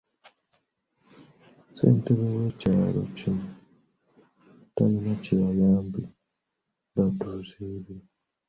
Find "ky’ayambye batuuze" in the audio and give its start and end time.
5.23-7.65